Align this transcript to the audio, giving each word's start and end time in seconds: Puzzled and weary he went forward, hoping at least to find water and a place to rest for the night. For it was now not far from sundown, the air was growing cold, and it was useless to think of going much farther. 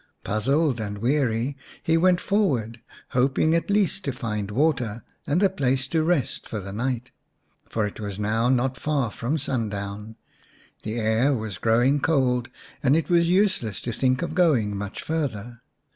Puzzled 0.23 0.79
and 0.79 0.97
weary 0.97 1.55
he 1.83 1.95
went 1.95 2.19
forward, 2.19 2.81
hoping 3.09 3.53
at 3.53 3.69
least 3.69 4.03
to 4.05 4.11
find 4.11 4.49
water 4.49 5.03
and 5.27 5.43
a 5.43 5.47
place 5.47 5.87
to 5.89 6.01
rest 6.01 6.47
for 6.47 6.59
the 6.59 6.73
night. 6.73 7.11
For 7.69 7.85
it 7.85 7.99
was 7.99 8.17
now 8.17 8.49
not 8.49 8.77
far 8.77 9.11
from 9.11 9.37
sundown, 9.37 10.15
the 10.81 10.95
air 10.99 11.35
was 11.35 11.59
growing 11.59 11.99
cold, 11.99 12.49
and 12.81 12.95
it 12.95 13.11
was 13.11 13.29
useless 13.29 13.79
to 13.81 13.91
think 13.91 14.23
of 14.23 14.33
going 14.33 14.75
much 14.75 15.03
farther. 15.03 15.61